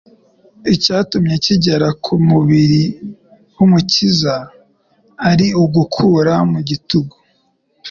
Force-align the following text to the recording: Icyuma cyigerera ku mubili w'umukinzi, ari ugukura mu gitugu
Icyuma 0.75 1.33
cyigerera 1.43 1.89
ku 2.03 2.13
mubili 2.27 2.83
w'umukinzi, 3.57 4.33
ari 5.29 5.47
ugukura 5.63 6.33
mu 6.51 6.59
gitugu 6.69 7.15